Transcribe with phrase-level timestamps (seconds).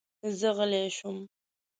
[0.39, 1.17] زه غلی شوم.